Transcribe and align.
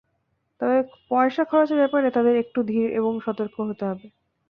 তবে, 0.61 0.77
পয়সা 1.09 1.43
খরচের 1.45 1.79
ব্যাপারে 1.81 2.07
তাঁদের 2.11 2.35
একটু 2.43 2.59
ধীর 2.63 2.87
এবং 2.99 3.13
সতর্ক 3.25 3.55
হতে 3.69 3.83
হবে। 3.85 4.05